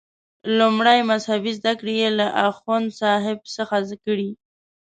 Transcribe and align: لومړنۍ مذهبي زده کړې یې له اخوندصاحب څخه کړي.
لومړنۍ 0.57 0.99
مذهبي 1.11 1.51
زده 1.59 1.73
کړې 1.79 1.93
یې 2.01 2.09
له 2.19 2.27
اخوندصاحب 2.47 3.39
څخه 3.55 3.77
کړي. 4.05 4.29